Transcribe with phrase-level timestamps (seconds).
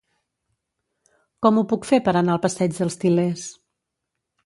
[1.47, 3.49] Com ho puc fer per anar al passeig dels Til·lers?